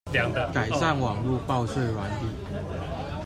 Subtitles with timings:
[0.51, 2.25] 改善網路報稅軟體